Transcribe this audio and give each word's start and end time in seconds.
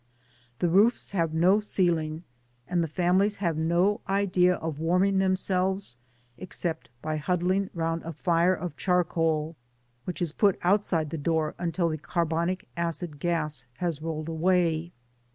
The 0.57 0.67
roofs 0.67 1.11
have 1.11 1.31
no 1.31 1.57
oeiUng, 1.59 2.23
and 2.67 2.83
the 2.83 2.87
families 2.87 3.37
have 3.37 3.55
no 3.55 4.01
idea 4.09 4.55
of 4.55 4.79
warming 4.79 5.19
themselves 5.19 5.97
except 6.39 6.89
by 7.03 7.17
huddling 7.17 7.69
round 7.75 8.01
a 8.01 8.11
fire 8.11 8.55
of 8.55 8.75
charcoal, 8.75 9.55
which 10.05 10.19
is 10.19 10.31
put 10.31 10.57
outside 10.63 11.11
the 11.11 11.19
door 11.19 11.53
undl 11.59 11.91
the 11.91 11.99
carbonic 11.99 12.67
acid 12.75 13.19
gas 13.19 13.65
has 13.75 14.01
rolled 14.01 14.27
away. 14.27 14.91